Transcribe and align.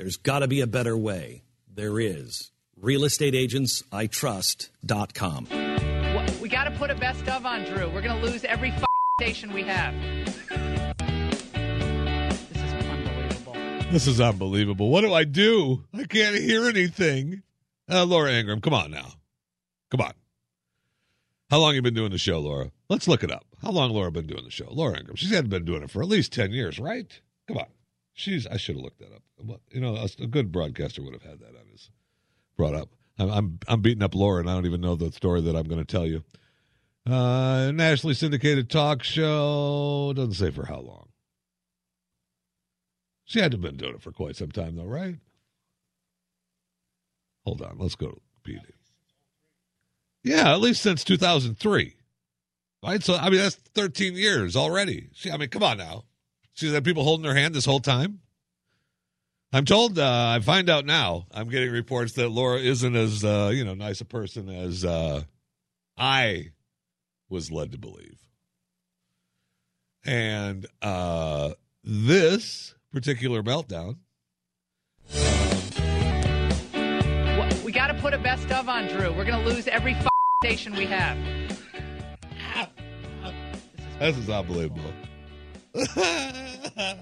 There's 0.00 0.16
got 0.16 0.38
to 0.38 0.48
be 0.48 0.62
a 0.62 0.66
better 0.66 0.96
way. 0.96 1.42
There 1.68 2.00
is. 2.00 2.52
Realestateagentsitrust.com. 2.82 5.46
We 6.40 6.48
got 6.48 6.64
to 6.64 6.70
put 6.70 6.90
a 6.90 6.94
best 6.94 7.28
of 7.28 7.44
on 7.44 7.66
Drew. 7.66 7.90
We're 7.90 8.00
going 8.00 8.18
to 8.18 8.26
lose 8.26 8.42
every 8.44 8.72
station 9.20 9.52
we 9.52 9.62
have. 9.64 9.92
This 12.48 12.62
is 12.62 12.72
unbelievable. 12.72 13.52
This 13.92 14.06
is 14.06 14.22
unbelievable. 14.22 14.88
What 14.88 15.02
do 15.02 15.12
I 15.12 15.24
do? 15.24 15.84
I 15.92 16.04
can't 16.04 16.36
hear 16.36 16.66
anything. 16.66 17.42
Uh, 17.86 18.06
Laura 18.06 18.32
Ingraham, 18.32 18.62
come 18.62 18.72
on 18.72 18.90
now. 18.90 19.08
Come 19.90 20.00
on. 20.00 20.14
How 21.50 21.58
long 21.58 21.74
you 21.74 21.82
been 21.82 21.92
doing 21.92 22.12
the 22.12 22.16
show, 22.16 22.38
Laura? 22.38 22.70
Let's 22.88 23.06
look 23.06 23.22
it 23.22 23.30
up. 23.30 23.44
How 23.60 23.70
long 23.70 23.90
Laura 23.90 24.10
been 24.10 24.26
doing 24.26 24.44
the 24.44 24.50
show? 24.50 24.70
Laura 24.70 24.96
Ingraham. 24.96 25.16
She's 25.16 25.30
had 25.30 25.50
been 25.50 25.66
doing 25.66 25.82
it 25.82 25.90
for 25.90 26.00
at 26.00 26.08
least 26.08 26.32
10 26.32 26.52
years, 26.52 26.78
right? 26.78 27.20
Come 27.46 27.58
on. 27.58 27.66
She's 28.20 28.46
I 28.46 28.58
should 28.58 28.76
have 28.76 28.84
looked 28.84 28.98
that 28.98 29.14
up. 29.14 29.60
You 29.72 29.80
know, 29.80 29.96
a, 29.96 30.26
good 30.26 30.52
broadcaster 30.52 31.02
would 31.02 31.14
have 31.14 31.22
had 31.22 31.40
that 31.40 31.56
on 31.56 31.66
his 31.72 31.90
brought 32.56 32.74
up. 32.74 32.90
I'm 33.18 33.30
I'm, 33.30 33.58
I'm 33.66 33.80
beating 33.80 34.02
up 34.02 34.14
Laura 34.14 34.40
and 34.40 34.50
I 34.50 34.54
don't 34.54 34.66
even 34.66 34.82
know 34.82 34.94
the 34.94 35.10
story 35.10 35.40
that 35.40 35.56
I'm 35.56 35.66
going 35.66 35.84
to 35.84 35.90
tell 35.90 36.06
you. 36.06 36.22
Uh, 37.10 37.72
nationally 37.72 38.14
syndicated 38.14 38.68
talk 38.68 39.02
show 39.02 40.12
doesn't 40.14 40.34
say 40.34 40.50
for 40.50 40.66
how 40.66 40.80
long. 40.80 41.08
She 43.24 43.40
had 43.40 43.52
to 43.52 43.56
have 43.56 43.62
been 43.62 43.76
doing 43.78 43.94
it 43.94 44.02
for 44.02 44.12
quite 44.12 44.36
some 44.36 44.50
time, 44.50 44.76
though, 44.76 44.84
right? 44.84 45.16
Hold 47.46 47.62
on. 47.62 47.78
Let's 47.78 47.94
go 47.94 48.08
to 48.08 48.20
PD. 48.44 48.60
Yeah, 50.22 50.52
at 50.52 50.60
least 50.60 50.82
since 50.82 51.04
2003. 51.04 51.94
Right? 52.82 53.02
So, 53.02 53.14
I 53.14 53.30
mean, 53.30 53.40
that's 53.40 53.54
13 53.54 54.14
years 54.14 54.56
already. 54.56 55.08
See, 55.14 55.30
I 55.30 55.36
mean, 55.36 55.48
come 55.48 55.62
on 55.62 55.78
now. 55.78 56.04
See 56.54 56.70
that 56.70 56.84
people 56.84 57.04
holding 57.04 57.26
her 57.26 57.34
hand 57.34 57.54
this 57.54 57.64
whole 57.64 57.80
time? 57.80 58.20
I'm 59.52 59.64
told, 59.64 59.98
uh, 59.98 60.34
I 60.36 60.40
find 60.40 60.70
out 60.70 60.86
now, 60.86 61.26
I'm 61.32 61.48
getting 61.48 61.72
reports 61.72 62.12
that 62.12 62.28
Laura 62.28 62.58
isn't 62.60 62.94
as, 62.94 63.24
uh, 63.24 63.50
you 63.52 63.64
know, 63.64 63.74
nice 63.74 64.00
a 64.00 64.04
person 64.04 64.48
as 64.48 64.84
uh, 64.84 65.22
I 65.96 66.52
was 67.28 67.50
led 67.50 67.72
to 67.72 67.78
believe. 67.78 68.18
And 70.04 70.66
uh, 70.80 71.54
this 71.82 72.74
particular 72.92 73.42
meltdown. 73.42 73.96
we 77.64 77.72
got 77.72 77.88
to 77.88 77.94
put 77.94 78.14
a 78.14 78.18
best 78.18 78.50
of 78.52 78.68
on 78.68 78.86
Drew. 78.86 79.12
We're 79.12 79.24
going 79.24 79.44
to 79.44 79.48
lose 79.48 79.66
every 79.66 79.96
station 80.44 80.74
we 80.74 80.86
have. 80.86 81.18
This 83.98 84.16
is 84.16 84.30
unbelievable. 84.30 84.92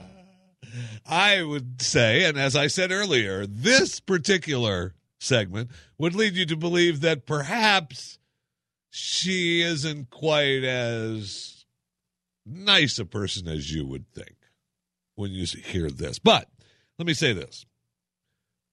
I 1.06 1.43
would 1.43 1.81
say, 1.81 2.25
and 2.25 2.39
as 2.39 2.55
I 2.55 2.67
said 2.67 2.93
earlier, 2.93 3.47
this 3.47 4.01
particular 4.01 4.95
segment 5.21 5.71
would 5.99 6.15
lead 6.15 6.34
you 6.34 6.47
to 6.47 6.56
believe 6.56 7.01
that 7.01 7.27
perhaps 7.27 8.19
she 8.91 9.62
isn't 9.62 10.11
quite 10.11 10.65
as 10.65 11.65
nice 12.45 12.99
a 12.99 13.05
person 13.05 13.49
as 13.49 13.73
you 13.73 13.87
would 13.87 14.11
think 14.12 14.37
when 15.15 15.31
you 15.33 15.47
hear 15.47 15.91
this. 15.91 16.19
But 16.19 16.49
let 16.99 17.07
me 17.07 17.15
say 17.15 17.33
this. 17.33 17.67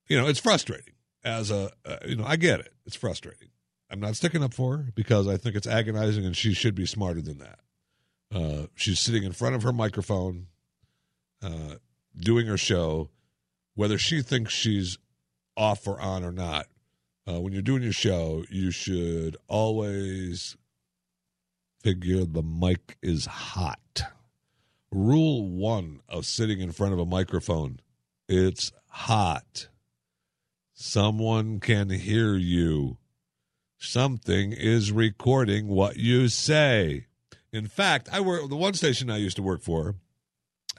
You 0.07 0.19
know, 0.19 0.27
it's 0.27 0.39
frustrating 0.39 0.93
as 1.23 1.51
a, 1.51 1.71
uh, 1.85 1.97
you 2.05 2.15
know, 2.15 2.25
I 2.25 2.35
get 2.35 2.59
it. 2.59 2.73
It's 2.85 2.95
frustrating. 2.95 3.49
I'm 3.89 3.99
not 3.99 4.15
sticking 4.15 4.43
up 4.43 4.53
for 4.53 4.77
her 4.77 4.91
because 4.93 5.27
I 5.27 5.37
think 5.37 5.55
it's 5.55 5.67
agonizing 5.67 6.25
and 6.25 6.35
she 6.35 6.53
should 6.53 6.75
be 6.75 6.85
smarter 6.85 7.21
than 7.21 7.39
that. 7.39 7.59
Uh, 8.35 8.67
she's 8.75 8.99
sitting 8.99 9.23
in 9.23 9.31
front 9.31 9.55
of 9.55 9.63
her 9.63 9.71
microphone, 9.71 10.47
uh, 11.41 11.75
doing 12.17 12.47
her 12.47 12.57
show, 12.57 13.09
whether 13.75 13.97
she 13.97 14.21
thinks 14.21 14.53
she's 14.53 14.97
off 15.55 15.87
or 15.87 15.99
on 15.99 16.23
or 16.23 16.31
not. 16.31 16.67
Uh, 17.27 17.39
when 17.39 17.53
you're 17.53 17.61
doing 17.61 17.81
your 17.81 17.93
show, 17.93 18.43
you 18.51 18.69
should 18.69 19.37
always 19.47 20.57
figure 21.81 22.25
the 22.25 22.43
mic 22.43 22.97
is 23.01 23.25
hot 23.25 24.03
rule 24.91 25.49
one 25.49 25.99
of 26.07 26.25
sitting 26.25 26.61
in 26.61 26.71
front 26.71 26.93
of 26.93 26.99
a 26.99 27.05
microphone 27.05 27.79
it's 28.27 28.71
hot. 28.87 29.67
Someone 30.73 31.59
can 31.59 31.91
hear 31.91 32.35
you. 32.35 32.97
Something 33.77 34.51
is 34.51 34.91
recording 34.91 35.67
what 35.67 35.97
you 35.97 36.27
say. 36.27 37.05
In 37.55 37.67
fact, 37.67 38.09
I 38.11 38.19
work 38.19 38.49
the 38.49 38.55
one 38.55 38.73
station 38.73 39.09
I 39.09 39.17
used 39.17 39.37
to 39.37 39.43
work 39.43 39.61
for 39.61 39.95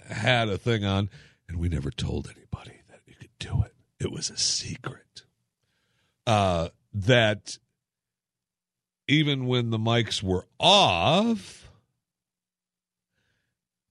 had 0.09 0.49
a 0.49 0.59
thing 0.59 0.85
on, 0.85 1.09
and 1.49 1.59
we 1.59 1.69
never 1.69 1.91
told 1.91 2.29
anybody 2.29 2.81
that 2.91 3.01
you 3.07 3.15
could 3.15 3.31
do 3.39 3.63
it. 3.63 3.75
It 3.99 4.13
was 4.13 4.29
a 4.29 4.37
secret. 4.37 5.23
Uh, 6.27 6.69
that 6.93 7.59
even 9.09 9.47
when 9.47 9.71
the 9.71 9.79
mics 9.79 10.23
were 10.23 10.47
off, 10.61 11.71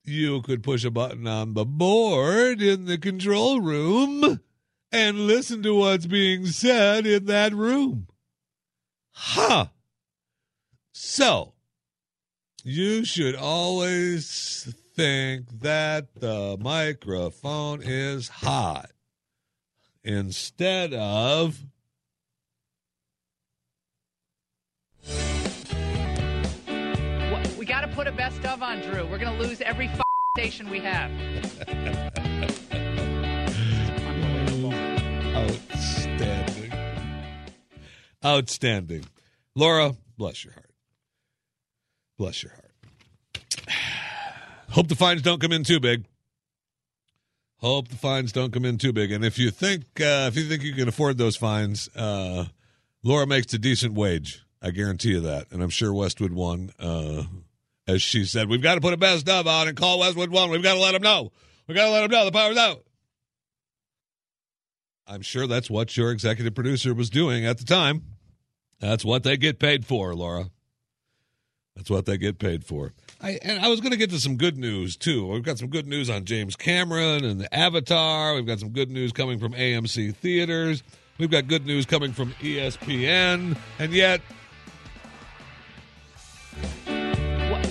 you 0.03 0.41
could 0.43 0.61
push 0.61 0.85
a 0.85 0.91
button 0.91 1.25
on 1.25 1.55
the 1.55 1.65
board 1.65 2.61
in 2.61 2.85
the 2.85 2.99
control 2.99 3.61
room 3.61 4.41
and 4.91 5.25
listen 5.25 5.63
to 5.63 5.73
what's 5.73 6.05
being 6.05 6.45
said 6.45 7.07
in 7.07 7.25
that 7.25 7.53
room. 7.53 8.07
Huh. 9.11 9.67
So, 10.91 11.54
you 12.67 13.05
should 13.05 13.35
always 13.35 14.73
think 14.95 15.61
that 15.61 16.15
the 16.15 16.57
microphone 16.59 17.79
is 17.83 18.27
hot 18.27 18.89
instead 20.03 20.91
of 20.91 21.59
We 27.59 27.65
got 27.67 27.81
to 27.81 27.87
put 27.89 28.07
a 28.07 28.11
best 28.11 28.43
of 28.45 28.63
on 28.63 28.81
Drew. 28.81 29.05
We're 29.05 29.19
going 29.19 29.37
to 29.37 29.43
lose 29.43 29.61
every 29.61 29.89
station 30.35 30.69
we 30.71 30.79
have. 30.79 31.11
Outstanding. 35.35 36.73
Outstanding. 38.23 39.05
Laura, 39.55 39.95
bless 40.17 40.43
your 40.43 40.53
heart. 40.53 40.74
Bless 42.17 42.43
your 42.43 42.51
heart. 42.53 42.71
Hope 44.69 44.87
the 44.87 44.95
fines 44.95 45.21
don't 45.21 45.39
come 45.39 45.51
in 45.51 45.63
too 45.63 45.79
big. 45.79 46.05
Hope 47.57 47.87
the 47.87 47.95
fines 47.95 48.31
don't 48.31 48.51
come 48.51 48.65
in 48.65 48.77
too 48.77 48.93
big. 48.93 49.11
And 49.11 49.23
if 49.23 49.39
you 49.39 49.49
think 49.49 49.83
uh, 49.99 50.27
if 50.27 50.35
you 50.35 50.43
think 50.43 50.63
you 50.63 50.73
can 50.73 50.87
afford 50.87 51.17
those 51.17 51.35
fines, 51.37 51.89
uh, 51.95 52.45
Laura 53.03 53.25
makes 53.25 53.53
a 53.53 53.57
decent 53.57 53.93
wage. 53.93 54.43
I 54.61 54.71
guarantee 54.71 55.09
you 55.09 55.21
that. 55.21 55.51
And 55.51 55.61
I'm 55.63 55.69
sure 55.69 55.93
Westwood 55.93 56.33
One 56.33 56.71
uh, 56.79 57.23
as 57.87 58.01
she 58.01 58.25
said, 58.25 58.49
we've 58.49 58.61
got 58.61 58.75
to 58.75 58.81
put 58.81 58.93
a 58.93 58.97
best 58.97 59.29
of 59.29 59.47
on 59.47 59.67
and 59.67 59.77
call 59.77 59.99
Westwood 59.99 60.29
One. 60.29 60.49
We've 60.49 60.63
got 60.63 60.73
to 60.73 60.79
let 60.79 60.93
them 60.93 61.03
know. 61.03 61.31
We've 61.67 61.77
got 61.77 61.85
to 61.85 61.91
let 61.91 62.01
them 62.01 62.11
know 62.11 62.25
the 62.25 62.31
power's 62.31 62.57
out. 62.57 62.83
I'm 65.07 65.21
sure 65.21 65.45
that's 65.45 65.69
what 65.69 65.95
your 65.95 66.11
executive 66.11 66.55
producer 66.55 66.93
was 66.93 67.11
doing 67.11 67.45
at 67.45 67.59
the 67.59 67.65
time. 67.65 68.03
That's 68.79 69.05
what 69.05 69.23
they 69.23 69.37
get 69.37 69.59
paid 69.59 69.85
for, 69.85 70.15
Laura. 70.15 70.49
That's 71.75 71.89
what 71.89 72.05
they 72.05 72.17
get 72.17 72.39
paid 72.39 72.63
for. 72.63 72.93
I 73.21 73.39
and 73.41 73.59
I 73.63 73.67
was 73.67 73.79
going 73.81 73.91
to 73.91 73.97
get 73.97 74.09
to 74.11 74.19
some 74.19 74.37
good 74.37 74.57
news 74.57 74.95
too. 74.95 75.27
We've 75.27 75.43
got 75.43 75.57
some 75.57 75.69
good 75.69 75.87
news 75.87 76.09
on 76.09 76.25
James 76.25 76.55
Cameron 76.55 77.23
and 77.25 77.39
the 77.39 77.53
Avatar. 77.53 78.35
We've 78.35 78.45
got 78.45 78.59
some 78.59 78.69
good 78.69 78.89
news 78.89 79.11
coming 79.11 79.39
from 79.39 79.53
AMC 79.53 80.15
theaters. 80.15 80.83
We've 81.17 81.31
got 81.31 81.47
good 81.47 81.65
news 81.65 81.85
coming 81.85 82.11
from 82.11 82.31
ESPN, 82.41 83.57
and 83.79 83.93
yet 83.93 84.21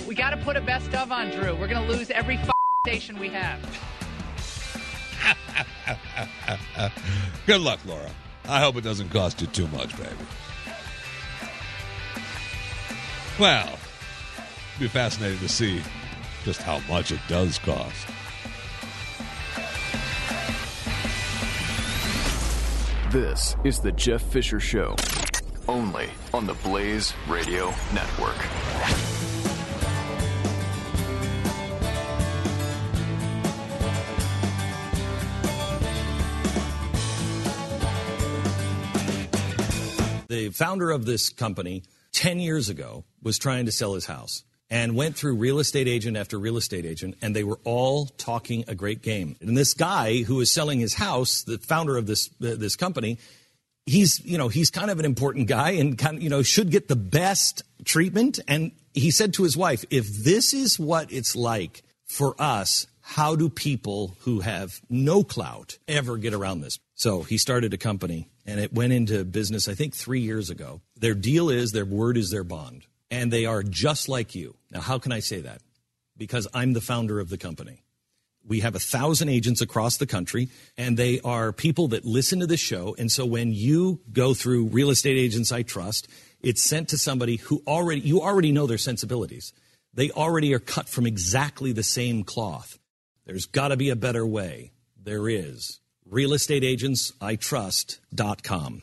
We 0.07 0.19
got 0.19 0.29
to 0.29 0.37
put 0.37 0.55
a 0.55 0.61
best 0.61 0.93
of 0.93 1.11
on 1.11 1.29
Drew. 1.29 1.55
We're 1.55 1.67
going 1.67 1.85
to 1.85 1.91
lose 1.93 2.09
every 2.09 2.37
f- 2.37 2.49
station 2.87 3.19
we 3.19 3.27
have. 3.27 3.59
good 7.45 7.59
luck, 7.59 7.81
Laura. 7.85 8.09
I 8.47 8.61
hope 8.61 8.77
it 8.77 8.81
doesn't 8.85 9.09
cost 9.09 9.41
you 9.41 9.47
too 9.47 9.67
much, 9.67 9.93
baby. 9.97 10.09
Well, 13.37 13.77
be 14.79 14.87
fascinating 14.89 15.39
to 15.39 15.47
see 15.47 15.81
just 16.43 16.61
how 16.61 16.79
much 16.89 17.11
it 17.11 17.19
does 17.27 17.57
cost. 17.59 18.07
This 23.11 23.55
is 23.63 23.79
the 23.79 23.93
Jeff 23.93 24.21
Fisher 24.21 24.59
Show, 24.59 24.95
only 25.69 26.09
on 26.33 26.45
the 26.45 26.55
Blaze 26.55 27.13
Radio 27.29 27.73
Network. 27.93 28.35
The 40.27 40.49
founder 40.49 40.91
of 40.91 41.05
this 41.05 41.29
company 41.29 41.83
10 42.11 42.39
years 42.39 42.67
ago 42.67 43.05
was 43.23 43.37
trying 43.37 43.67
to 43.67 43.71
sell 43.71 43.93
his 43.93 44.05
house 44.05 44.43
and 44.69 44.95
went 44.95 45.15
through 45.15 45.35
real 45.35 45.59
estate 45.59 45.87
agent 45.87 46.17
after 46.17 46.39
real 46.39 46.57
estate 46.57 46.85
agent, 46.85 47.15
and 47.21 47.35
they 47.35 47.43
were 47.43 47.59
all 47.63 48.07
talking 48.07 48.63
a 48.67 48.75
great 48.75 49.01
game. 49.01 49.35
And 49.41 49.57
this 49.57 49.73
guy 49.73 50.23
who 50.23 50.35
was 50.35 50.51
selling 50.51 50.79
his 50.79 50.95
house, 50.95 51.43
the 51.43 51.57
founder 51.57 51.97
of 51.97 52.07
this 52.07 52.29
uh, 52.41 52.55
this 52.55 52.75
company, 52.75 53.19
he's 53.85 54.23
you 54.25 54.37
know 54.37 54.47
he's 54.47 54.71
kind 54.71 54.89
of 54.89 54.99
an 54.99 55.05
important 55.05 55.47
guy 55.47 55.71
and 55.71 55.97
kind 55.97 56.17
of 56.17 56.23
you 56.23 56.29
know 56.29 56.41
should 56.41 56.71
get 56.71 56.87
the 56.87 56.95
best 56.95 57.63
treatment. 57.83 58.39
And 58.47 58.71
he 58.93 59.11
said 59.11 59.33
to 59.35 59.43
his 59.43 59.55
wife, 59.55 59.85
"If 59.89 60.07
this 60.07 60.53
is 60.53 60.79
what 60.79 61.11
it's 61.11 61.35
like 61.35 61.83
for 62.05 62.35
us." 62.39 62.87
How 63.07 63.35
do 63.35 63.49
people 63.49 64.17
who 64.21 64.39
have 64.39 64.81
no 64.89 65.23
clout 65.23 65.77
ever 65.87 66.17
get 66.17 66.33
around 66.33 66.61
this? 66.61 66.79
So 66.95 67.21
he 67.21 67.37
started 67.37 67.71
a 67.71 67.77
company 67.77 68.29
and 68.47 68.59
it 68.59 68.73
went 68.73 68.93
into 68.93 69.23
business, 69.23 69.67
I 69.67 69.75
think, 69.75 69.93
three 69.93 70.21
years 70.21 70.49
ago. 70.49 70.81
Their 70.97 71.13
deal 71.13 71.51
is 71.51 71.71
their 71.71 71.85
word 71.85 72.17
is 72.17 72.31
their 72.31 72.43
bond 72.43 72.87
and 73.15 73.31
they 73.31 73.45
are 73.45 73.63
just 73.63 74.09
like 74.09 74.35
you. 74.35 74.57
Now, 74.71 74.81
how 74.81 74.99
can 74.99 75.13
I 75.13 75.21
say 75.21 75.39
that? 75.39 75.61
Because 76.17 76.49
I'm 76.53 76.73
the 76.73 76.81
founder 76.81 77.21
of 77.21 77.29
the 77.29 77.37
company. 77.37 77.81
We 78.45 78.59
have 78.59 78.75
a 78.75 78.79
thousand 78.79 79.29
agents 79.29 79.61
across 79.61 79.95
the 79.97 80.05
country, 80.05 80.49
and 80.77 80.97
they 80.97 81.21
are 81.21 81.53
people 81.53 81.87
that 81.89 82.03
listen 82.03 82.41
to 82.41 82.47
the 82.47 82.57
show. 82.57 82.93
And 82.99 83.09
so 83.09 83.25
when 83.25 83.53
you 83.53 84.01
go 84.11 84.33
through 84.33 84.65
Real 84.65 84.89
Estate 84.89 85.15
Agents 85.17 85.53
I 85.53 85.63
Trust, 85.63 86.09
it's 86.41 86.61
sent 86.61 86.89
to 86.89 86.97
somebody 86.97 87.37
who 87.37 87.63
already, 87.65 88.01
you 88.01 88.21
already 88.21 88.51
know 88.51 88.67
their 88.67 88.77
sensibilities. 88.77 89.53
They 89.93 90.11
already 90.11 90.53
are 90.53 90.59
cut 90.59 90.89
from 90.89 91.07
exactly 91.07 91.71
the 91.71 91.83
same 91.83 92.25
cloth. 92.25 92.77
There's 93.25 93.45
got 93.45 93.69
to 93.69 93.77
be 93.77 93.89
a 93.89 93.95
better 93.95 94.27
way. 94.27 94.73
There 95.01 95.29
is. 95.29 95.79
RealestateAgentsITrust.com. 96.11 98.81